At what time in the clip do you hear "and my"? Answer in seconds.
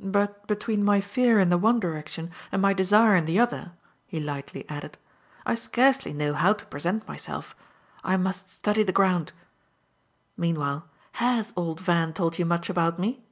2.52-2.74